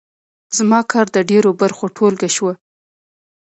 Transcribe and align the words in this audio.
زما 0.57 0.79
کار 0.91 1.05
د 1.15 1.17
ډېرو 1.29 1.49
برخو 1.61 1.85
ټولګه 1.95 2.29
شوه. 2.35 2.53